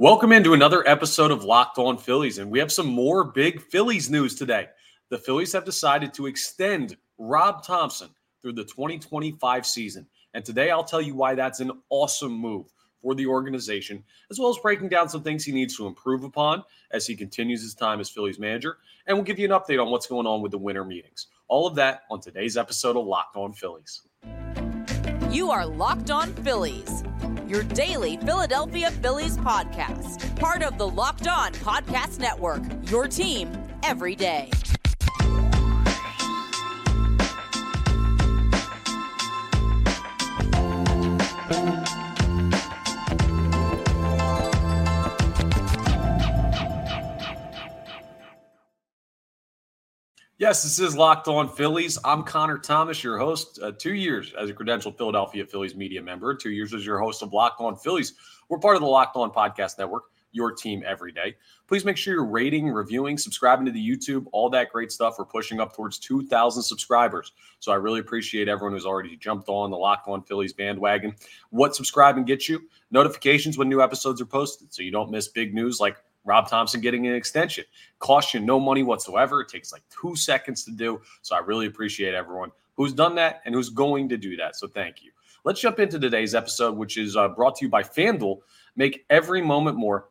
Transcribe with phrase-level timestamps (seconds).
[0.00, 4.08] Welcome into another episode of Locked On Phillies, and we have some more big Phillies
[4.08, 4.68] news today.
[5.10, 8.08] The Phillies have decided to extend Rob Thomson
[8.40, 10.06] through the 2025 season.
[10.32, 14.48] And today I'll tell you why that's an awesome move for the organization, as well
[14.48, 18.00] as breaking down some things he needs to improve upon as he continues his time
[18.00, 18.78] as Phillies manager.
[19.06, 21.26] And we'll give you an update on what's going on with the winter meetings.
[21.46, 24.00] All of that on today's episode of Locked On Phillies.
[25.30, 27.04] You are Locked On Phillies
[27.50, 30.38] your daily Philadelphia Phillies podcast.
[30.38, 33.50] Part of the Locked On Podcast Network, your team
[33.82, 34.48] every day.
[50.40, 51.98] Yes, this is Locked On Phillies.
[52.02, 53.58] I'm Connor Thomas, your host.
[53.62, 57.20] Uh, two years as a credentialed Philadelphia Phillies media member, two years as your host
[57.20, 58.14] of Locked On Phillies.
[58.48, 61.36] We're part of the Locked On Podcast Network, your team every day.
[61.66, 65.16] Please make sure you're rating, reviewing, subscribing to the YouTube, all that great stuff.
[65.18, 67.32] We're pushing up towards 2,000 subscribers.
[67.58, 71.14] So I really appreciate everyone who's already jumped on the Locked On Phillies bandwagon.
[71.50, 72.62] What subscribing gets you?
[72.90, 76.80] Notifications when new episodes are posted so you don't miss big news like Rob Thomson
[76.80, 77.64] getting an extension.
[77.98, 79.40] Costs you no money whatsoever.
[79.40, 81.00] It takes like two seconds to do.
[81.22, 84.56] So I really appreciate everyone who's done that and who's going to do that.
[84.56, 85.10] So thank you.
[85.44, 88.40] Let's jump into today's episode, which is uh, brought to you by FanDuel.
[88.76, 90.09] Make every moment more.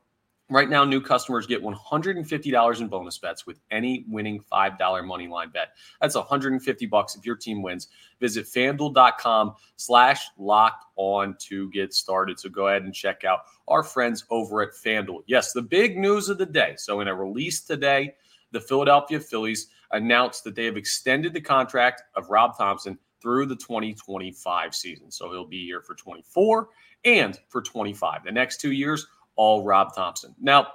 [0.51, 5.51] Right now, new customers get $150 in bonus bets with any winning $5 money line
[5.51, 5.75] bet.
[6.01, 7.89] That's 150 bucks if your team wins.
[8.19, 12.39] Visit fanduel.com slash locked on to get started.
[12.39, 15.21] So go ahead and check out our friends over at FanDuel.
[15.27, 16.73] Yes, the big news of the day.
[16.77, 18.15] So in a release today,
[18.51, 23.55] the Philadelphia Phillies announced that they have extended the contract of Rob Thomson through the
[23.55, 25.11] 2025 season.
[25.11, 26.69] So he'll be here for 24
[27.05, 28.23] and for 25.
[28.23, 29.05] The next two years–
[29.39, 30.35] all Rob Thomson.
[30.41, 30.67] Now,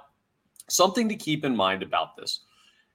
[0.69, 2.39] something to keep in mind about this.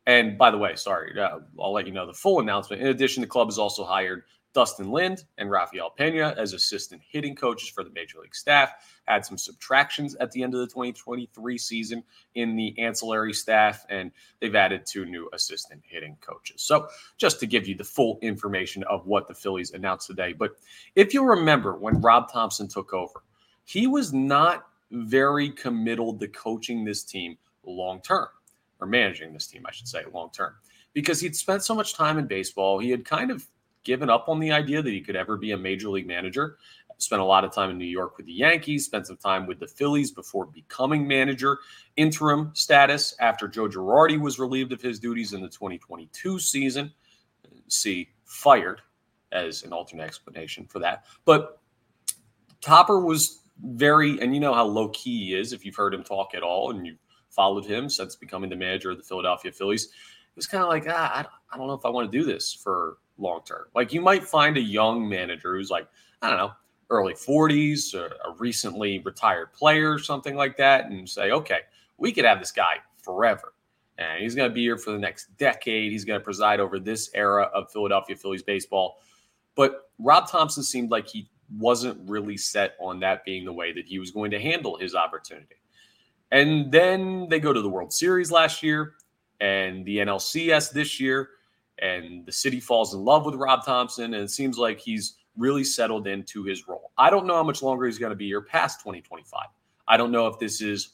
[0.04, 2.82] And by the way, sorry, uh, I'll let you know the full announcement.
[2.82, 7.36] In addition, the club has also hired Dustin Lind and Rafael Pena as assistant hitting
[7.36, 8.72] coaches for the major league staff.
[9.04, 12.02] Had some subtractions at the end of the 2023 season
[12.34, 14.10] in the ancillary staff, and
[14.40, 16.62] they've added two new assistant hitting coaches.
[16.62, 20.32] So, just to give you the full information of what the Phillies announced today.
[20.32, 20.54] But
[20.96, 23.22] if you remember when Rob Thomson took over,
[23.62, 28.28] he was not very committal to coaching this team long term,
[28.80, 30.54] or managing this team, I should say, long term,
[30.92, 32.78] because he'd spent so much time in baseball.
[32.78, 33.46] He had kind of
[33.84, 36.58] given up on the idea that he could ever be a major league manager.
[36.98, 39.58] Spent a lot of time in New York with the Yankees, spent some time with
[39.58, 41.58] the Phillies before becoming manager,
[41.96, 46.92] interim status after Joe Girardi was relieved of his duties in the 2022 season.
[47.68, 48.82] See, fired
[49.32, 51.06] as an alternate explanation for that.
[51.24, 51.58] But
[52.60, 56.02] Topper was very, and you know how low key he is if you've heard him
[56.02, 56.98] talk at all and you've
[57.30, 59.84] followed him since becoming the manager of the Philadelphia Phillies.
[59.86, 62.24] It was kind of like, ah, I, I don't know if I want to do
[62.24, 63.66] this for long term.
[63.74, 65.88] Like you might find a young manager who's like,
[66.22, 66.52] I don't know,
[66.90, 71.60] early 40s, or a recently retired player, something like that, and say, okay,
[71.98, 73.54] we could have this guy forever.
[73.98, 75.92] And he's going to be here for the next decade.
[75.92, 78.98] He's going to preside over this era of Philadelphia Phillies baseball.
[79.54, 81.28] But Rob Thomson seemed like he
[81.58, 84.94] wasn't really set on that being the way that he was going to handle his
[84.94, 85.56] opportunity.
[86.30, 88.94] And then they go to the World Series last year
[89.40, 91.30] and the NLCS this year,
[91.78, 95.64] and the city falls in love with Rob Thomson, and it seems like he's really
[95.64, 96.92] settled into his role.
[96.98, 99.46] I don't know how much longer he's going to be here past 2025.
[99.88, 100.90] I don't know if this is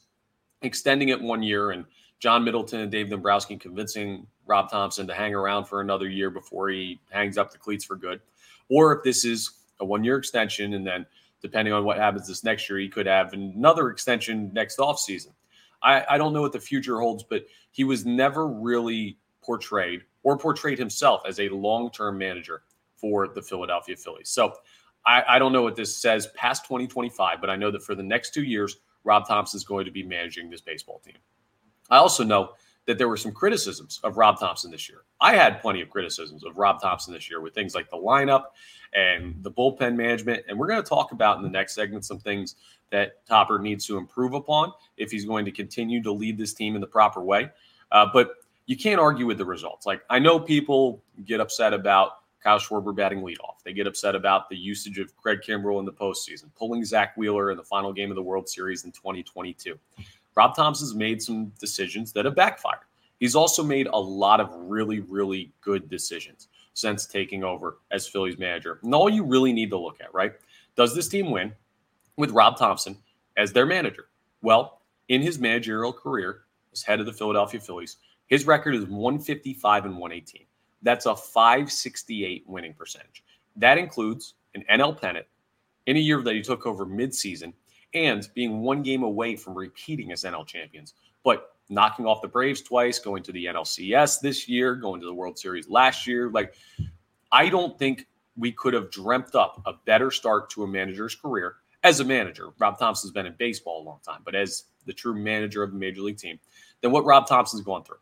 [0.61, 1.85] extending it one year and
[2.19, 6.69] John Middleton and Dave Dombrowski convincing Rob Thomson to hang around for another year before
[6.69, 8.21] he hangs up the cleats for good,
[8.69, 10.73] or if this is a one year extension.
[10.73, 11.05] And then,
[11.41, 15.33] depending on what happens this next year, he could have another extension next offseason.
[15.81, 20.37] I, I don't know what the future holds, but he was never really portrayed or
[20.37, 22.63] portrayed himself as a long term manager
[22.95, 24.29] for the Philadelphia Phillies.
[24.29, 24.53] So
[25.05, 28.03] I, I, don't know what this says past 2025, but I know that for the
[28.03, 31.15] next two years, Rob Thomson is going to be managing this baseball team.
[31.89, 32.51] I also know
[32.87, 35.03] that there were some criticisms of Rob Thomson this year.
[35.19, 38.45] I had plenty of criticisms of Rob Thomson this year with things like the lineup
[38.95, 40.45] and the bullpen management.
[40.47, 42.55] And we're going to talk about in the next segment some things
[42.89, 46.75] that Topper needs to improve upon if he's going to continue to lead this team
[46.75, 47.49] in the proper way.
[47.91, 48.31] Uh, but
[48.67, 49.85] you can't argue with the results.
[49.85, 53.61] Like, I know people get upset about Kyle Schwarber batting leadoff.
[53.65, 57.51] They get upset about the usage of Craig Kimbrel in the postseason, pulling Zack Wheeler
[57.51, 59.77] in the final game of the World Series in 2022.
[60.37, 62.81] Rob Thomson's made some decisions that have backfired.
[63.19, 68.37] He's also made a lot of really, really good decisions since taking over as Phillies
[68.37, 68.79] manager.
[68.83, 70.33] And all you really need to look at, right?
[70.75, 71.53] Does this team win
[72.17, 72.95] with Rob Thomson
[73.35, 74.09] as their manager?
[74.43, 77.97] Well, in his managerial career as head of the Philadelphia Phillies,
[78.27, 80.45] his record is 155 and 118.
[80.83, 83.23] That's a 568 winning percentage.
[83.55, 85.25] That includes an NL pennant
[85.87, 87.53] in a year that he took over midseason
[87.93, 90.93] and being one game away from repeating as NL champions,
[91.23, 95.13] but knocking off the Braves twice, going to the NLCS this year, going to the
[95.13, 96.29] World Series last year.
[96.29, 96.55] Like,
[97.31, 98.07] I don't think
[98.37, 102.49] we could have dreamt up a better start to a manager's career as a manager.
[102.59, 105.75] Rob Thomson's been in baseball a long time, but as the true manager of a
[105.75, 106.39] major league team,
[106.81, 107.97] than what Rob Thomson's gone through.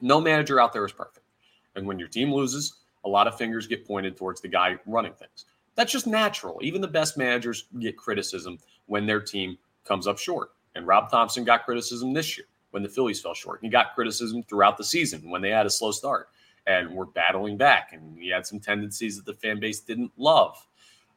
[0.00, 1.26] No manager out there is perfect.
[1.74, 5.14] And when your team loses, a lot of fingers get pointed towards the guy running
[5.14, 5.46] things.
[5.74, 6.58] That's just natural.
[6.62, 10.52] Even the best managers get criticism when their team comes up short.
[10.74, 13.60] And Rob Thomson got criticism this year when the Phillies fell short.
[13.62, 16.28] He got criticism throughout the season when they had a slow start
[16.66, 17.92] and were battling back.
[17.92, 20.66] And he had some tendencies that the fan base didn't love.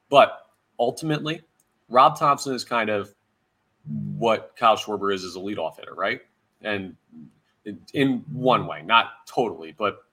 [0.10, 0.48] But
[0.80, 1.42] ultimately,
[1.90, 3.14] Rob Thomson is kind of
[4.18, 6.22] what Kyle Schwarber is as a leadoff hitter, right?
[6.62, 6.96] And
[7.94, 10.04] in one way, not totally, but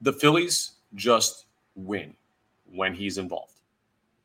[0.00, 2.14] the Phillies just win
[2.76, 3.60] when he's involved.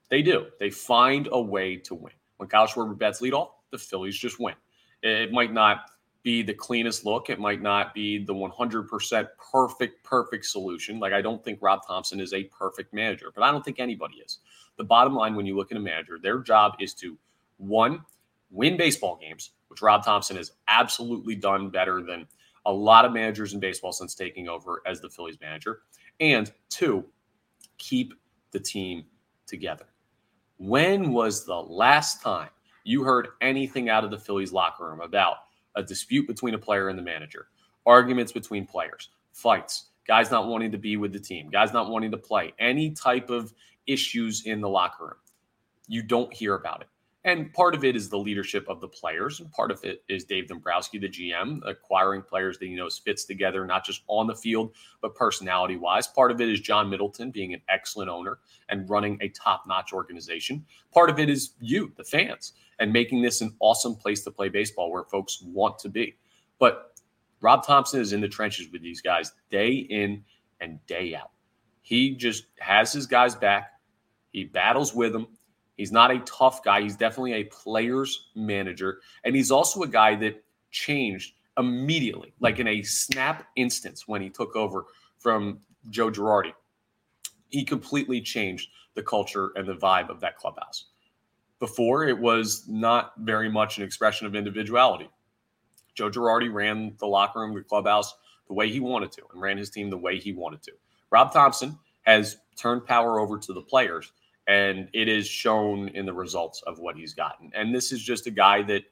[0.09, 0.48] They do.
[0.59, 2.13] They find a way to win.
[2.38, 4.56] When Kyle Schwarber bats leadoff, the Phillies just win.
[5.03, 5.89] It might not
[6.24, 7.30] be the cleanest look.
[7.30, 11.00] It might not be the 100% perfect, perfect solution.
[11.00, 14.18] Like, I don't think Rob Thomson is a perfect manager, but I don't think anybody
[14.18, 14.39] is.
[14.77, 17.18] The bottom line, when you look at a manager, their job is to
[17.57, 18.01] one,
[18.51, 22.27] win baseball games, which Rob Thomson has absolutely done better than
[22.65, 25.81] a lot of managers in baseball since taking over as the Phillies manager.
[26.19, 27.06] And two,
[27.77, 28.13] keep
[28.51, 29.06] the team
[29.45, 29.86] together.
[30.57, 32.50] When was the last time
[32.83, 35.38] you heard anything out of the Phillies locker room about
[35.75, 37.48] a dispute between a player and the manager,
[37.86, 42.12] arguments between players, fights, guys not wanting to be with the team, guys not wanting
[42.12, 43.53] to play, any type of
[43.88, 45.15] issues in the locker room?
[45.88, 46.88] You don't hear about it.
[47.23, 50.23] And part of it is the leadership of the players, and part of it is
[50.23, 54.35] Dave Dombrowski, the GM, acquiring players that he knows fits together, not just on the
[54.35, 56.07] field, but personality wise.
[56.07, 58.39] Part of it is John Middleton being an excellent owner
[58.69, 60.65] and running a top notch organization.
[60.91, 64.50] Part of it is you, the fans, and making this an awesome place to play
[64.50, 66.15] baseball where folks want to be.
[66.57, 66.95] But
[67.39, 70.23] Rob Thomson is in the trenches with these guys day in
[70.59, 71.29] and day out.
[71.83, 73.73] He just has his guys back,
[74.31, 75.27] he battles with them
[75.81, 76.83] He's not a tough guy.
[76.83, 79.00] He's definitely a player's manager.
[79.24, 84.30] And he's also a guy that changed immediately, like in a snap instance when he
[84.30, 84.86] took over
[85.18, 86.54] from Joe Girardi.
[87.50, 90.86] He completely changed the culture and the vibe of that clubhouse.
[91.57, 95.10] Before, it was not very much an expression of individuality.
[95.95, 98.13] Joe Girardi ran the locker room, the clubhouse,
[98.48, 100.74] the way he wanted to, and ran his team the way he wanted to.
[101.10, 104.12] Rob Thomson has turned power over to the players
[104.48, 107.52] and it is shown in the results of what he's gotten.
[107.56, 108.84] And this is just a guy that,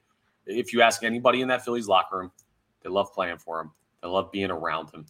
[0.45, 2.31] if you ask anybody in that Phillies locker room,
[2.81, 3.71] they love playing for him.
[4.01, 5.05] They love being around him.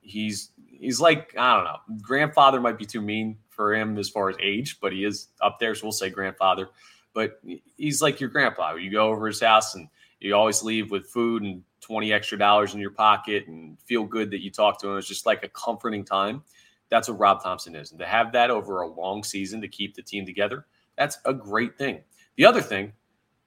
[0.00, 1.98] He's he's like I don't know.
[2.02, 5.58] Grandfather might be too mean for him as far as age, but he is up
[5.58, 6.68] there, so we'll say grandfather.
[7.14, 7.40] But
[7.76, 8.74] he's like your grandpa.
[8.74, 9.88] You go over his house and
[10.20, 14.30] you always leave with food and 20 extra dollars in your pocket and feel good
[14.30, 14.98] that you talk to him.
[14.98, 16.42] It's just like a comforting time.
[16.92, 17.90] That's what Rob Thomson is.
[17.90, 20.66] And to have that over a long season to keep the team together,
[20.98, 22.02] that's a great thing.
[22.36, 22.92] The other thing,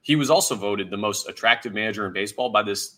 [0.02, 2.98] he was also voted the most attractive manager in baseball by this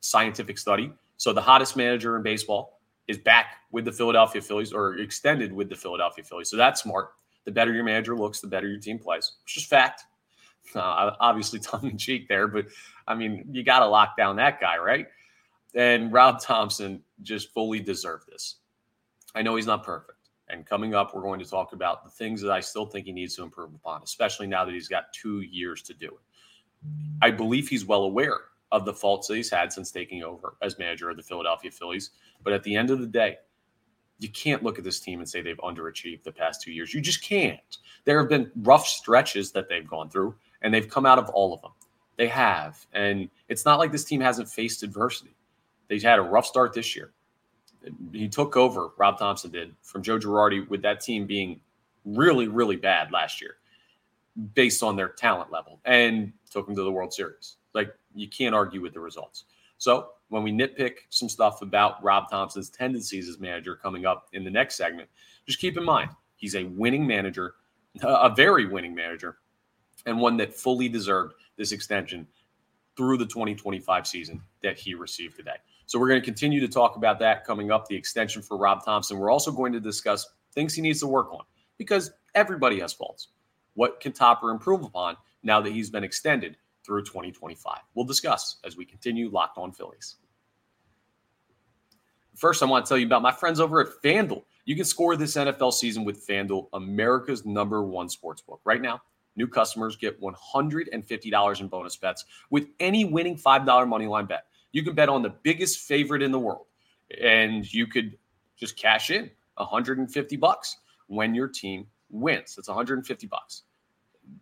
[0.00, 0.90] scientific study.
[1.18, 5.68] So the hottest manager in baseball is back with the Philadelphia Phillies or extended with
[5.68, 6.48] the Philadelphia Phillies.
[6.48, 7.10] So that's smart.
[7.44, 9.32] The better your manager looks, the better your team plays.
[9.44, 10.04] It's just fact.
[10.74, 12.68] Uh, obviously, tongue in cheek there, but
[13.06, 15.08] I mean, you got to lock down that guy, right?
[15.74, 18.56] And Rob Thomson just fully deserved this.
[19.34, 20.18] I know he's not perfect.
[20.48, 23.12] And coming up, we're going to talk about the things that I still think he
[23.12, 26.20] needs to improve upon, especially now that he's got two years to do it.
[27.22, 30.78] I believe he's well aware of the faults that he's had since taking over as
[30.78, 32.10] manager of the Philadelphia Phillies.
[32.42, 33.38] But at the end of the day,
[34.18, 36.92] you can't look at this team and say they've underachieved the past two years.
[36.92, 37.78] You just can't.
[38.04, 41.54] There have been rough stretches that they've gone through, and they've come out of all
[41.54, 41.72] of them.
[42.16, 42.84] They have.
[42.92, 45.34] And it's not like this team hasn't faced adversity.
[45.88, 47.13] They've had a rough start this year
[48.12, 51.60] he took over, Rob Thomson did, from Joe Girardi with that team being
[52.04, 53.56] really, really bad last year
[54.54, 57.56] based on their talent level and took them to the World Series.
[57.72, 59.44] Like, you can't argue with the results.
[59.78, 64.42] So, when we nitpick some stuff about Rob Thomson's tendencies as manager coming up in
[64.42, 65.08] the next segment,
[65.46, 67.54] just keep in mind he's a winning manager,
[68.02, 69.38] a very winning manager,
[70.06, 72.26] and one that fully deserved this extension
[72.96, 75.56] through the 2025 season that he received today.
[75.86, 78.84] So we're going to continue to talk about that coming up, the extension for Rob
[78.84, 79.18] Thomson.
[79.18, 81.42] We're also going to discuss things he needs to work on
[81.78, 83.28] because everybody has faults.
[83.74, 87.78] What can Topper improve upon now that he's been extended through 2025.
[87.94, 90.16] We'll discuss as we continue Locked On Phillies.
[92.34, 94.42] First, I want to tell you about my friends over at FanDuel.
[94.64, 98.60] You can score this NFL season with FanDuel, America's number one sports book.
[98.64, 99.02] Right now,
[99.36, 104.46] new customers get $150 in bonus bets with any winning $5 money line bet.
[104.74, 106.66] You can bet on the biggest favorite in the world,
[107.22, 108.18] and you could
[108.56, 112.56] just cash in 150 bucks when your team wins.
[112.56, 113.62] That's 150 bucks.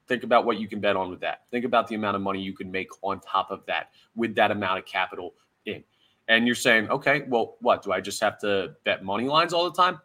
[0.09, 1.43] Think about what you can bet on with that.
[1.51, 4.51] Think about the amount of money you can make on top of that with that
[4.51, 5.35] amount of capital
[5.67, 5.85] in.
[6.29, 7.83] And you're saying, okay, well, what?
[7.83, 10.01] Do I just have to bet money lines all the time?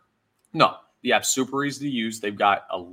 [0.51, 0.75] No.
[1.03, 2.19] The app's super easy to use.
[2.19, 2.83] They've got a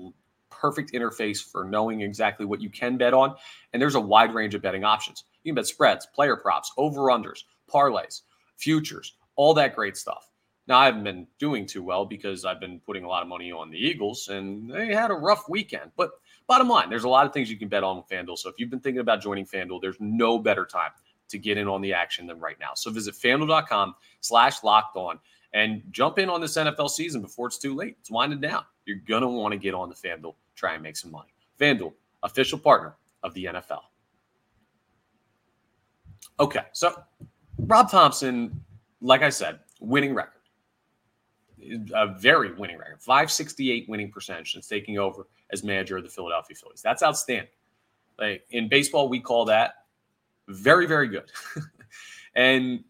[0.51, 3.35] perfect interface for knowing exactly what you can bet on.
[3.73, 5.25] And there's a wide range of betting options.
[5.45, 8.23] You can bet spreads, player props, over unders, parlays,
[8.57, 10.31] futures, all that great stuff.
[10.67, 13.53] Now, I haven't been doing too well because I've been putting a lot of money
[13.53, 15.91] on the Eagles and they had a rough weekend.
[15.97, 16.13] But
[16.47, 18.39] bottom line, there's a lot of things you can bet on with FanDuel.
[18.39, 20.91] So if you've been thinking about joining FanDuel, there's no better time
[21.29, 22.71] to get in on the action than right now.
[22.75, 25.19] So visit fanduel.com slash locked on
[25.53, 27.97] and jump in on this NFL season before it's too late.
[28.01, 28.65] It's winding down.
[28.87, 31.33] You're going to want to get on the FanDuel, try and make some money.
[31.61, 33.81] FanDuel, official partner of the NFL.
[36.41, 37.03] Okay, so
[37.59, 38.61] Rob Thomson,
[39.01, 40.35] like I said, winning record
[41.95, 46.57] a very winning record 568 winning percentage since taking over as manager of the Philadelphia
[46.57, 46.83] Phillies.
[46.83, 47.49] That's outstanding.
[48.19, 49.75] Like in baseball, we call that
[50.49, 51.31] very, very good.
[52.35, 52.85] and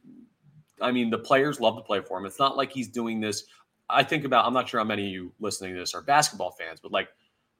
[0.80, 2.26] I mean, the players love to play for him.
[2.26, 3.44] It's not like he's doing this.
[3.88, 6.50] I think about, I'm not sure how many of you listening to this are basketball
[6.50, 7.08] fans, but like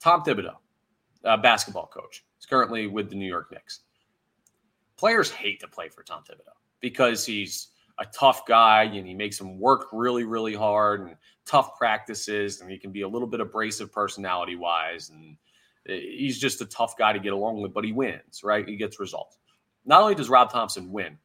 [0.00, 0.56] Tom Thibodeau,
[1.22, 3.80] a basketball coach, is currently with the New York Knicks.
[4.96, 9.38] Players hate to play for Tom Thibodeau because he's a tough guy and he makes
[9.38, 12.60] them work really, really hard and tough practices.
[12.60, 15.10] And he can be a little bit abrasive personality wise.
[15.10, 15.36] And
[15.88, 18.66] eh, he's just a tough guy to get along with, but he wins, right?
[18.68, 19.38] He gets results.
[19.84, 21.18] Not only does Rob Thomson win,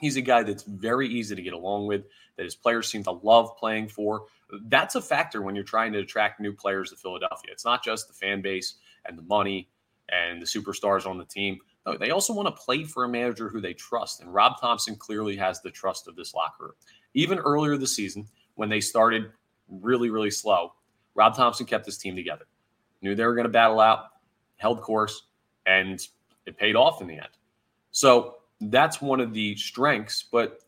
[0.00, 2.04] he's a guy that's very easy to get along with,
[2.36, 4.24] that his players seem to love playing for.
[4.66, 7.52] That's a factor when you're trying to attract new players to Philadelphia.
[7.52, 8.74] It's not just the fan base
[9.06, 9.68] and the money
[10.08, 13.48] and the superstars on the team no, they also want to play for a manager
[13.48, 14.20] who they trust.
[14.20, 16.72] And Rob Thomson clearly has the trust of this locker room.
[17.14, 19.32] Even earlier this season, when they started
[19.68, 20.74] really, really slow,
[21.14, 22.46] Rob Thomson kept his team together.
[23.02, 24.06] Knew they were going to battle out,
[24.56, 25.24] held course,
[25.66, 26.06] and
[26.46, 27.28] it paid off in the end.
[27.90, 30.60] So that's one of the strengths, but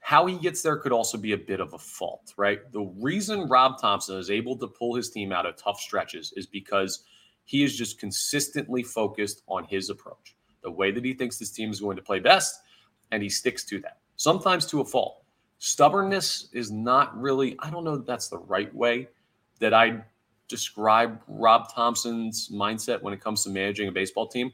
[0.00, 2.70] how he gets there could also be a bit of a fault, right?
[2.72, 6.46] The reason Rob Thomson is able to pull his team out of tough stretches is
[6.46, 7.04] because
[7.44, 11.70] he is just consistently focused on his approach, the way that he thinks this team
[11.70, 12.62] is going to play best,
[13.10, 15.22] and he sticks to that, sometimes to a fault.
[15.58, 19.08] Stubbornness is not really, I don't know that that's the right way
[19.60, 20.02] that I
[20.48, 24.52] describe Rob Thomson's mindset when it comes to managing a baseball team,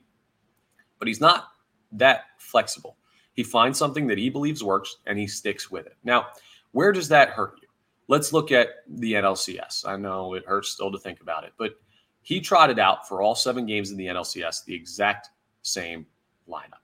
[0.99, 1.49] but he's not
[1.93, 2.97] that flexible.
[3.35, 5.97] He finds something that he believes works and he sticks with it.
[6.05, 6.27] Now,
[6.73, 7.69] where does that hurt you?
[8.09, 9.87] Let's look at the NLCS.
[9.87, 11.73] I know it hurts still to think about it, but
[12.23, 15.31] he trotted out for all seven games in the NLCS the exact
[15.63, 16.07] same
[16.49, 16.83] lineup,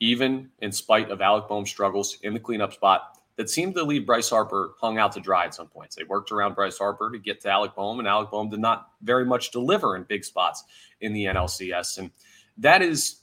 [0.00, 4.04] even in spite of Alec Bohm's struggles in the cleanup spot that seemed to leave
[4.04, 5.94] Bryce Harper hung out to dry at some points.
[5.94, 8.90] They worked around Bryce Harper to get to Alec Bohm, and Alec Bohm did not
[9.02, 10.64] very much deliver in big spots
[11.00, 11.98] in the NLCS.
[11.98, 12.10] And
[12.58, 13.20] that is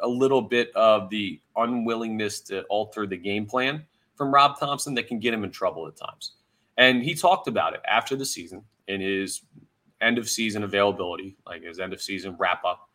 [0.00, 3.84] a little bit of the unwillingness to alter the game plan
[4.16, 6.32] from Rob Thomson that can get him in trouble at times.
[6.78, 9.42] And he talked about it after the season in his
[10.00, 12.88] end of season availability, like his end of season wrap up,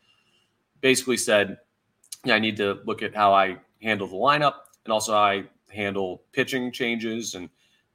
[0.82, 1.58] basically said,
[2.26, 4.54] yeah, I need to look at how I handle the lineup
[4.86, 7.50] and also how I handle pitching changes and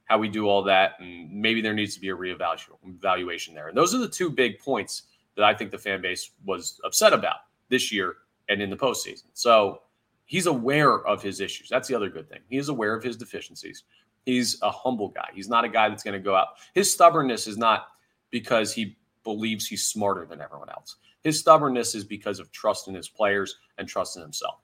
[0.05, 0.99] how we do all that.
[0.99, 3.69] And maybe there needs to be a reevaluation there.
[3.69, 5.03] And those are the two big points
[5.35, 7.37] that I think the fan base was upset about
[7.69, 8.15] this year
[8.49, 9.25] and in the postseason.
[9.33, 9.81] So
[10.25, 11.69] he's aware of his issues.
[11.69, 12.39] That's the other good thing.
[12.49, 13.83] He is aware of his deficiencies.
[14.25, 15.29] He's a humble guy.
[15.33, 16.49] He's not a guy that's going to go out.
[16.73, 17.87] His stubbornness is not
[18.31, 20.97] because he believes he's smarter than everyone else.
[21.23, 24.59] His stubbornness is because of trust in his players and trust in himself.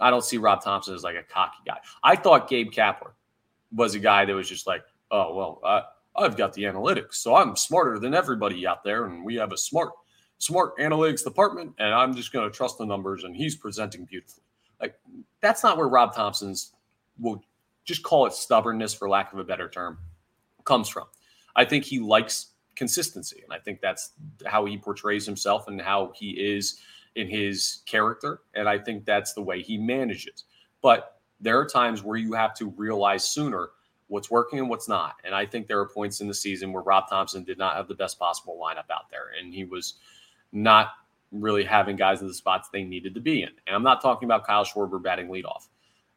[0.00, 1.78] I don't see Rob Thomson as like a cocky guy.
[2.02, 3.12] I thought Gabe Kapler
[3.72, 5.82] was a guy that was just like, oh, well, uh,
[6.16, 9.56] I've got the analytics, so I'm smarter than everybody out there, and we have a
[9.56, 9.90] smart,
[10.38, 14.42] smart analytics department, and I'm just going to trust the numbers, and he's presenting beautifully.
[14.80, 14.98] Like
[15.40, 16.72] that's not where Rob Thomson's
[17.18, 17.42] will
[17.84, 19.98] just call it stubbornness, for lack of a better term,
[20.64, 21.06] comes from.
[21.56, 22.47] I think he likes
[22.78, 23.42] consistency.
[23.42, 24.12] And I think that's
[24.46, 26.80] how he portrays himself and how he is
[27.16, 28.42] in his character.
[28.54, 30.44] And I think that's the way he manages.
[30.80, 33.70] But there are times where you have to realize sooner
[34.06, 35.16] what's working and what's not.
[35.24, 37.88] And I think there are points in the season where Rob Thomson did not have
[37.88, 39.32] the best possible lineup out there.
[39.38, 39.94] And he was
[40.52, 40.92] not
[41.32, 43.50] really having guys in the spots they needed to be in.
[43.66, 45.66] And I'm not talking about Kyle Schwarber batting leadoff.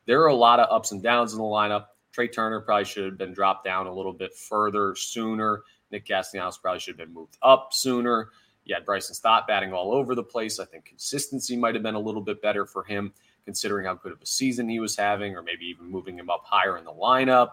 [0.06, 1.88] There are a lot of ups and downs in the lineup.
[2.14, 5.64] Trea Turner probably should have been dropped down a little bit further sooner.
[5.92, 8.30] Nick Castellanos probably should have been moved up sooner.
[8.66, 10.60] You had Bryson Stott batting all over the place.
[10.60, 13.14] I think consistency might have been a little bit better for him,
[13.46, 16.44] considering how good of a season he was having, or maybe even moving him up
[16.46, 17.50] higher in the lineup.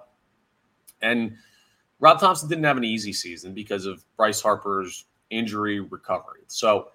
[1.01, 1.37] And
[2.01, 6.43] Rob Thomson didn't have an easy season because of Bryce Harper's injury recovery.
[6.47, 6.89] So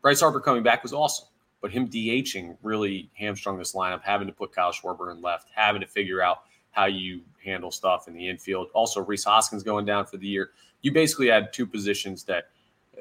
[0.00, 1.28] Bryce Harper coming back was awesome,
[1.60, 5.80] but him DHing really hamstrung this lineup, having to put Kyle Schwarber in left, having
[5.80, 8.68] to figure out how you handle stuff in the infield.
[8.74, 10.50] Also, Rhys Hoskins going down for the year.
[10.80, 12.50] You basically had two positions that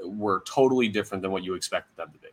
[0.06, 2.28] were totally different than what you expected them to be.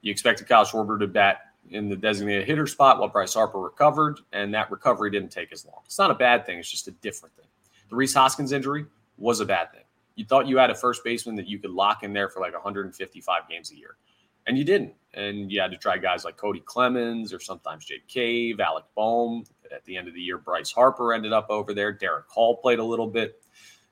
[0.00, 4.20] You expected Kyle Schwarber to bat in the designated hitter spot while Bryce Harper recovered,
[4.32, 5.80] and that recovery didn't take as long.
[5.84, 7.46] It's not a bad thing, it's just a different thing.
[7.88, 8.86] The Rhys Hoskins injury
[9.18, 9.84] was a bad thing.
[10.16, 12.52] You thought you had a first baseman that you could lock in there for like
[12.52, 13.96] 155 games a year,
[14.52, 14.92] and you didn't.
[15.14, 19.44] And you had to try guys like Cody Clemens or sometimes Jake Cave, Alec Bohm.
[19.74, 21.90] At the end of the year, Bryce Harper ended up over there.
[21.94, 23.42] Darick Hall played a little bit.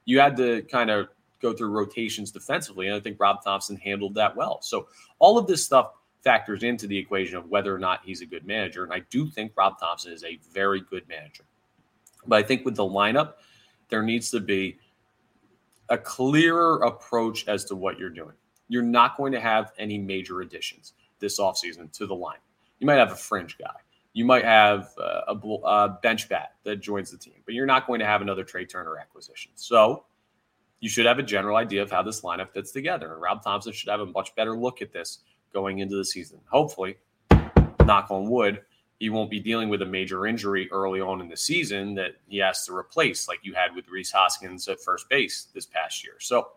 [0.04, 1.08] You had to kind of
[1.40, 4.60] go through rotations defensively, and I think Rob Thomson handled that well.
[4.60, 4.88] So
[5.18, 8.46] all of this stuff factors into the equation of whether or not he's a good
[8.46, 8.84] manager.
[8.84, 11.44] And I do think Rob Thomson is a very good manager.
[12.26, 13.34] But I think with the lineup,
[13.88, 14.76] there needs to be
[15.88, 18.34] a clearer approach as to what you're doing.
[18.70, 22.38] You're not going to have any major additions this offseason to the line.
[22.78, 23.74] You might have a fringe guy.
[24.12, 27.66] You might have uh, a, a uh, bench bat that joins the team, but you're
[27.66, 29.50] not going to have another Trea Turner acquisition.
[29.56, 30.04] So
[30.78, 33.12] you should have a general idea of how this lineup fits together.
[33.12, 35.18] And Rob Thomson should have a much better look at this
[35.52, 36.38] going into the season.
[36.48, 36.96] Hopefully,
[37.84, 38.62] knock on wood,
[39.00, 42.38] he won't be dealing with a major injury early on in the season that he
[42.38, 46.14] has to replace, like you had with Rhys Hoskins at first base this past year.
[46.20, 46.50] So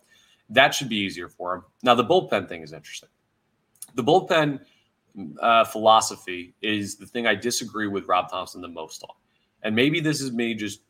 [0.49, 1.63] that should be easier for him.
[1.83, 3.09] Now, the bullpen thing is interesting.
[3.95, 4.59] The bullpen
[5.39, 9.15] uh, philosophy is the thing I disagree with Rob Thomson the most on.
[9.63, 10.81] And maybe this is me just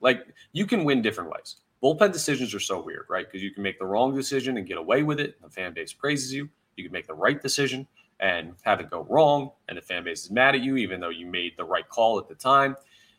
[0.00, 1.56] like you can win different ways.
[1.82, 3.26] Bullpen decisions are so weird, right?
[3.26, 5.36] Because you can make the wrong decision and get away with it.
[5.40, 6.48] And The fan base praises you.
[6.76, 7.86] You can make the right decision
[8.20, 11.10] and have it go wrong, and the fan base is mad at you, even though
[11.10, 12.76] you made the right call at the time.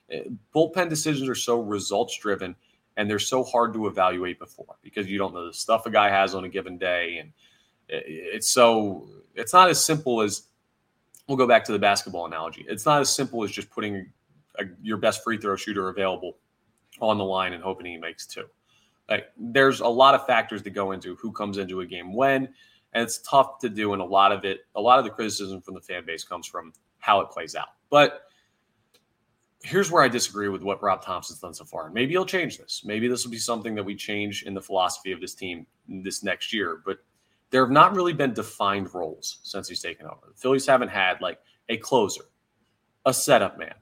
[0.10, 0.24] Eh,
[0.56, 2.56] bullpen decisions are so results driven
[2.98, 6.10] and they're so hard to evaluate before because you don't know the stuff a guy
[6.10, 7.18] has on a given day.
[7.20, 7.32] And
[7.88, 10.44] it's so, it's not as simple as
[11.28, 12.66] we'll go back to the basketball analogy.
[12.68, 14.12] It's not as simple as just putting
[14.60, 16.38] a, your best free throw shooter available
[17.02, 18.46] on the line and hoping he makes two.
[19.10, 22.50] Like there's a lot of factors that go into who comes into a game when
[22.94, 23.94] and it's tough to do.
[23.94, 26.48] And a lot of it, a lot of the criticism from the fan base comes
[26.48, 27.70] from how it plays out.
[27.90, 28.24] But
[29.64, 31.90] here's where I disagree with what Rob Thomson's done so far.
[31.90, 32.84] Maybe he'll change this.
[32.86, 36.22] Maybe this will be something that we change in the philosophy of this team this
[36.22, 36.82] next year.
[36.86, 37.00] But
[37.50, 40.28] there have not really been defined roles since he's taken over.
[40.28, 42.26] The Phillies haven't had like a closer,
[43.06, 43.76] a setup man,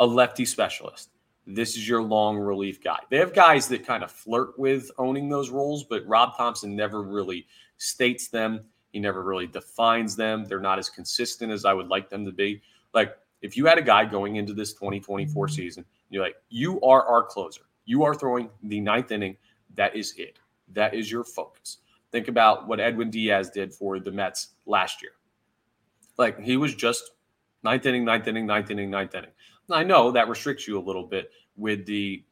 [0.00, 1.10] a lefty specialist.
[1.46, 2.98] This is your long relief guy.
[3.10, 7.02] They have guys that kind of flirt with owning those roles, but Rob Thomson never
[7.02, 7.46] really
[7.78, 8.60] states them.
[8.92, 10.44] He never really defines them.
[10.44, 12.62] They're not as consistent as I would like them to be.
[12.94, 15.54] Like if you had a guy going into this 2024 mm-hmm.
[15.54, 17.62] season, you're like, you are our closer.
[17.84, 19.36] You are throwing the ninth inning.
[19.74, 20.38] That is it.
[20.72, 21.78] That is your focus.
[22.12, 25.12] Think about what Edwin Diaz did for the Mets last year.
[26.18, 27.10] Like he was just
[27.62, 29.30] ninth inning, ninth inning, ninth inning, ninth inning.
[29.70, 32.24] I know that restricts you a little bit with the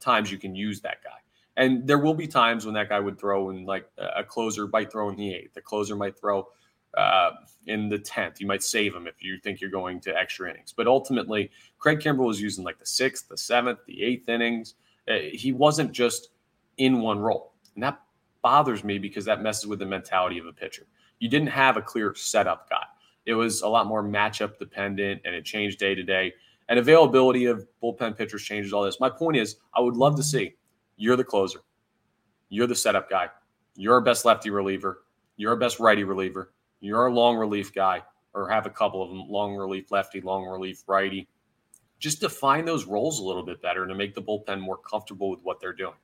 [0.00, 1.10] times you can use that guy.
[1.56, 4.90] And there will be times when that guy would throw in like a closer might
[4.90, 5.54] throw in the eighth.
[5.54, 6.48] The closer might throw
[6.96, 7.30] uh,
[7.66, 8.40] in the tenth.
[8.40, 10.72] You might save him if you think you're going to extra innings.
[10.76, 14.74] But ultimately, Craig Kimbrel was using like the sixth, the seventh, the eighth innings.
[15.08, 16.30] Uh, he wasn't just
[16.76, 18.00] in one role, and that
[18.42, 20.86] bothers me because that messes with the mentality of a pitcher.
[21.18, 22.84] You didn't have a clear setup guy.
[23.26, 26.32] It was a lot more matchup dependent, and it changed day to day.
[26.68, 29.00] And availability of bullpen pitchers changes all this.
[29.00, 30.54] My point is, I would love to see
[30.96, 31.60] you're the closer.
[32.48, 33.28] You're the setup guy.
[33.76, 35.02] You're our best lefty reliever.
[35.36, 36.52] You're our best righty reliever.
[36.80, 38.02] You're a long relief guy,
[38.34, 41.28] or have a couple of them long relief lefty, long relief righty.
[41.98, 45.40] Just define those roles a little bit better to make the bullpen more comfortable with
[45.42, 45.94] what they're doing.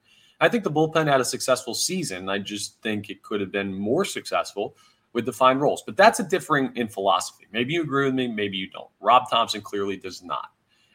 [0.41, 2.29] I think the bullpen had a successful season.
[2.29, 4.77] I just think it could have been more successful
[5.15, 5.83] with defined roles.
[5.83, 7.47] But that's a differing in philosophy.
[7.51, 8.91] Maybe you agree with me, maybe you don't.
[9.01, 10.51] Rob Thomson clearly does not.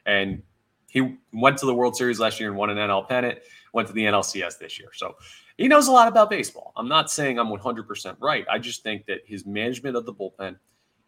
[0.06, 0.44] And
[0.90, 3.40] he went to the World Series last year and won an NL pennant
[3.74, 4.90] went to the NLCS this year.
[4.94, 5.16] So
[5.62, 6.74] he knows a lot about baseball.
[6.76, 8.46] I'm not saying I'm 100% right.
[8.50, 10.58] I just think that his management of the bullpen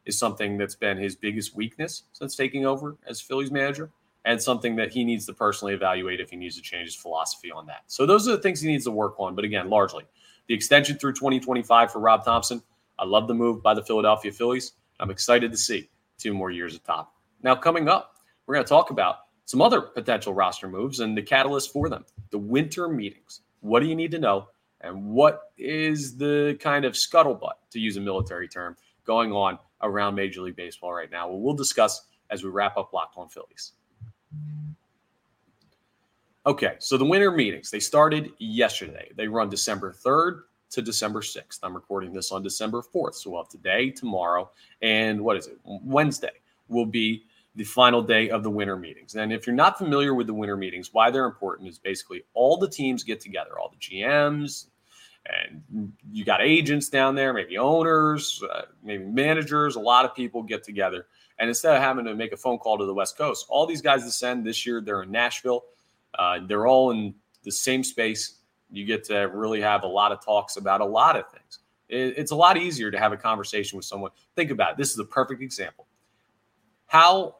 [0.05, 3.89] is something that's been his biggest weakness since taking over as Phillies manager
[4.25, 7.51] and something that he needs to personally evaluate if he needs to change his philosophy
[7.51, 7.83] on that.
[7.87, 9.35] So those are the things he needs to work on.
[9.35, 10.05] But again, largely
[10.47, 12.61] the extension through 2025 for Rob Thomson.
[12.99, 14.73] I love the move by the Philadelphia Phillies.
[14.99, 17.15] I'm excited to see two more years at top.
[17.41, 21.21] Now, coming up, we're going to talk about some other potential roster moves and the
[21.21, 23.41] catalyst for them the winter meetings.
[23.63, 24.49] What do you need to know?
[24.81, 30.15] And what is the kind of scuttlebutt, to use a military term, going on around
[30.15, 31.29] Major League Baseball right now?
[31.29, 33.71] Well, we'll discuss as we wrap up Locked on Phillies.
[36.45, 39.09] Okay, so the winter meetings, they started yesterday.
[39.15, 41.59] They run December 3rd to December 6th.
[41.63, 43.15] I'm recording this on December 4th.
[43.15, 45.57] So we'll have today, tomorrow, and what is it?
[45.63, 46.33] Wednesday
[46.67, 47.23] will be
[47.55, 49.15] the final day of the winter meetings.
[49.15, 52.57] And if you're not familiar with the winter meetings, why they're important is basically all
[52.57, 54.67] the teams get together, all the GMs,
[55.25, 59.75] and you got agents down there, maybe owners, uh, maybe managers.
[59.75, 61.05] A lot of people get together.
[61.39, 63.81] And instead of having to make a phone call to the West Coast, all these
[63.81, 64.81] guys descend this year.
[64.81, 65.63] They're in Nashville.
[66.17, 68.39] Uh, they're all in the same space.
[68.69, 71.59] You get to really have a lot of talks about a lot of things.
[71.87, 74.11] It, it's a lot easier to have a conversation with someone.
[74.35, 74.77] Think about it.
[74.77, 75.87] This is a perfect example.
[76.87, 77.37] How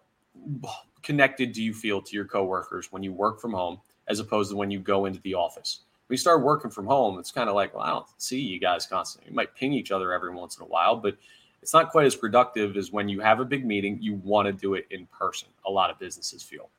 [1.02, 4.58] connected do you feel to your coworkers when you work from home as opposed to
[4.58, 5.82] when you go into the office?
[6.08, 8.60] When you start working from home, it's kind of like, well, I don't see you
[8.60, 9.32] guys constantly.
[9.32, 11.18] You might ping each other every once in a while, but
[11.62, 14.52] it's not quite as productive as when you have a big meeting, you want to
[14.52, 15.48] do it in person.
[15.66, 16.70] A lot of businesses feel.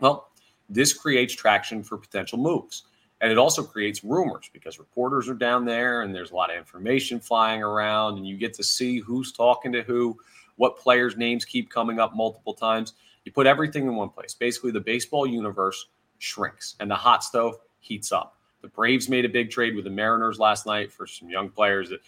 [0.00, 0.30] Well,
[0.68, 2.84] this creates traction for potential moves.
[3.20, 6.58] And it also creates rumors because reporters are down there and there's a lot of
[6.58, 10.18] information flying around, and you get to see who's talking to who,
[10.56, 12.94] what players' names keep coming up multiple times.
[13.24, 14.34] You put everything in one place.
[14.34, 15.88] Basically, the baseball universe
[16.18, 18.38] shrinks and the hot stove heats up.
[18.62, 21.90] The Braves made a big trade with the Mariners last night for some young players
[21.90, 22.00] that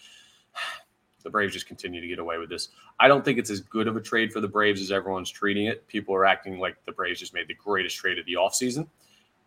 [1.23, 2.69] the Braves just continue to get away with this.
[2.99, 5.67] I don't think it's as good of a trade for the Braves as everyone's treating
[5.67, 5.87] it.
[5.87, 8.87] People are acting like the Braves just made the greatest trade of the offseason.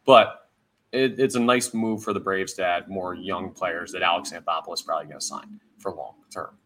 [0.05, 0.49] But
[0.93, 4.33] it, it's a nice move for the Braves to add more young players that Alex
[4.33, 6.57] Anthopoulos is probably going to sign for long term.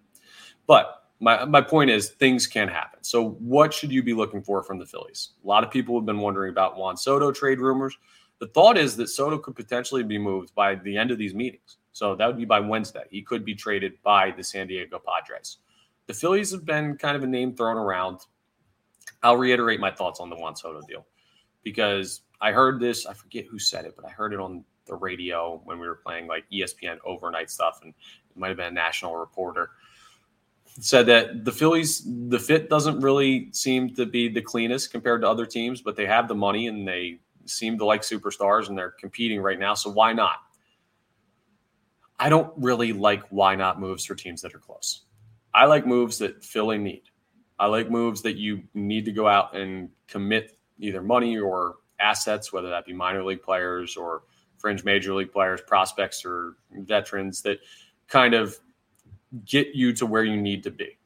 [0.67, 3.03] But my, my point is things can happen.
[3.03, 5.31] So what should you be looking for from the Phillies?
[5.43, 7.97] A lot of people have been wondering about Juan Soto trade rumors.
[8.39, 11.79] The thought is that Soto could potentially be moved by the end of these meetings.
[11.93, 13.05] So that would be by Wednesday.
[13.11, 15.59] He could be traded by the San Diego Padres.
[16.07, 18.21] The Phillies have been kind of a name thrown around.
[19.23, 21.07] I'll reiterate my thoughts on the Juan Soto deal
[21.63, 23.07] because I heard this.
[23.07, 25.97] I forget who said it, but I heard it on the radio when we were
[25.97, 27.95] playing like ESPN overnight stuff, and
[28.31, 29.71] it might have been a national reporter
[30.81, 35.29] said that the Phillies, the fit doesn't really seem to be the cleanest compared to
[35.29, 38.95] other teams, but they have the money and they seem to like superstars and they're
[39.01, 39.75] competing right now.
[39.75, 40.39] So why not?
[42.19, 45.03] I don't really like why not moves for teams that are close.
[45.55, 47.05] I like moves that fill a need.
[47.59, 52.53] I like moves that you need to go out and commit either money or assets,
[52.53, 54.25] whether that be minor league players or
[54.59, 57.59] fringe major league players, prospects or veterans that
[58.09, 58.59] kind of
[59.45, 60.99] get you to where you need to be.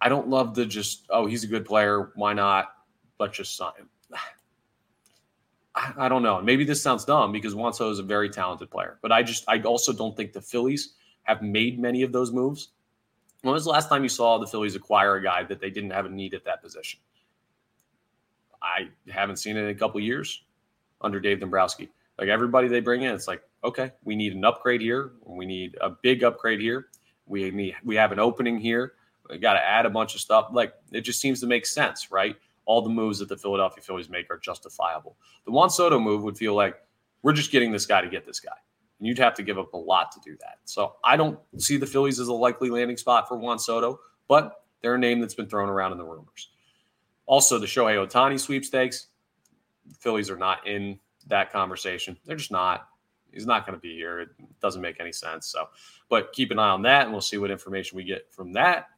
[0.00, 2.12] I don't love the just, oh, he's a good player.
[2.14, 2.66] Why not?
[3.18, 3.88] Let's just sign him.
[5.98, 6.40] I don't know.
[6.40, 9.44] Maybe this sounds dumb because Juan Soto is a very talented player, but I just
[9.46, 10.94] I also don't think the Phillies
[11.24, 12.68] have made many of those moves.
[13.42, 15.90] When was the last time you saw the Phillies acquire a guy that they didn't
[15.90, 17.00] have a need at that position?
[18.62, 20.44] I haven't seen it in a couple years
[21.00, 21.90] under Dave Dombrowski.
[22.18, 25.12] Like everybody they bring in, it's like, okay, we need an upgrade here.
[25.24, 26.86] We need a big upgrade here.
[27.26, 28.94] We need we have an opening here.
[29.28, 30.48] We got to add a bunch of stuff.
[30.52, 32.36] Like it just seems to make sense, right?
[32.66, 35.16] all the moves that the Philadelphia Phillies make are justifiable.
[35.44, 36.76] The Juan Soto move would feel like
[37.22, 38.56] we're just getting this guy to get this guy.
[38.98, 40.58] And you'd have to give up a lot to do that.
[40.64, 44.64] So I don't see the Phillies as a likely landing spot for Juan Soto, but
[44.82, 46.50] they're a name that's been thrown around in the rumors.
[47.26, 49.08] Also, the Shohei Ohtani sweepstakes,
[49.86, 52.16] the Phillies are not in that conversation.
[52.24, 52.88] They're just not.
[53.36, 54.20] He's not going to be here.
[54.20, 54.28] It
[54.60, 55.46] doesn't make any sense.
[55.46, 55.68] So,
[56.08, 58.88] but keep an eye on that, and we'll see what information we get from that.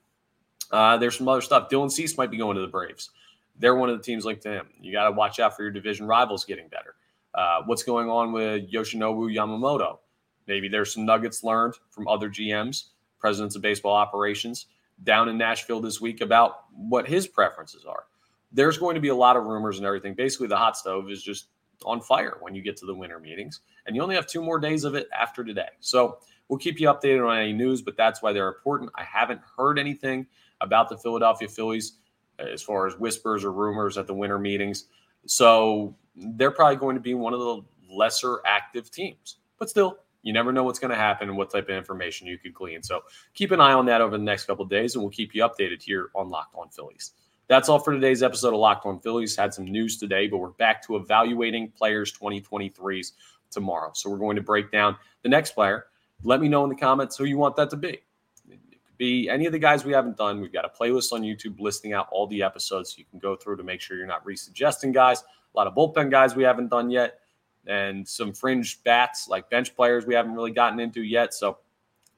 [0.70, 1.68] Uh, there's some other stuff.
[1.68, 3.10] Dylan Cease might be going to the Braves
[3.58, 4.66] they're one of the teams linked to him.
[4.80, 6.94] You got to watch out for your division rivals getting better.
[7.34, 9.98] Uh, what's going on with Yoshinobu Yamamoto?
[10.46, 14.66] Maybe there's some nuggets learned from other GMs, presidents of baseball operations,
[15.04, 18.04] down in Nashville this week about what his preferences are.
[18.50, 20.14] There's going to be a lot of rumors and everything.
[20.14, 21.48] Basically, the hot stove is just
[21.84, 24.58] on fire when you get to the winter meetings, and you only have two more
[24.58, 25.68] days of it after today.
[25.80, 28.90] So we'll keep you updated on any news, but that's why they're important.
[28.94, 30.26] I haven't heard anything
[30.60, 31.98] about the Philadelphia Phillies
[32.40, 34.86] uh, as far as whispers or rumors at the winter meetings.
[35.26, 39.36] So they're probably going to be one of the lesser active teams.
[39.58, 42.38] But still, you never know what's going to happen and what type of information you
[42.38, 42.82] could glean.
[42.82, 43.02] So
[43.34, 45.82] keep an eye on that over the next couple days, and we'll keep you updated
[45.82, 47.12] here on Locked On Phillies.
[47.48, 49.34] That's all for today's episode of Locked On Phillies.
[49.34, 53.12] Had some news today, but we're back to evaluating players 2023s
[53.50, 53.90] tomorrow.
[53.94, 55.86] So we're going to break down the next player.
[56.22, 58.02] Let me know in the comments who you want that to be
[58.50, 60.42] It could be any of the guys we haven't done.
[60.42, 63.34] We've got a playlist on YouTube listing out all the episodes so you can go
[63.34, 65.22] through to make sure you're not resuggesting guys.
[65.22, 67.20] A lot of bullpen guys we haven't done yet,
[67.66, 71.32] and some fringe bats like bench players we haven't really gotten into yet.
[71.32, 71.56] So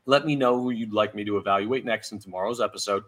[0.07, 3.05] let me know who you'd like me to evaluate next in tomorrow's episode,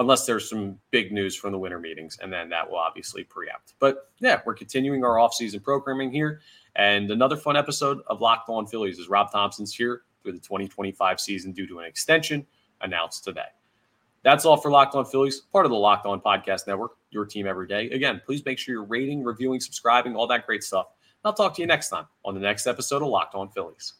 [0.00, 3.74] unless there's some big news from the winter meetings, and then that will obviously preempt.
[3.78, 6.40] But yeah, we're continuing our offseason programming here.
[6.74, 11.20] And another fun episode of Locked On Phillies is Rob Thomson's here through the 2025
[11.20, 12.46] season due to an extension
[12.80, 13.48] announced today.
[14.22, 17.46] That's all for Locked On Phillies, part of the Locked On Podcast Network, your team
[17.46, 17.90] every day.
[17.90, 20.86] Again, please make sure you're rating, reviewing, subscribing, all that great stuff.
[21.24, 23.94] I'll talk to you next time on the next episode of Locked On Phillies.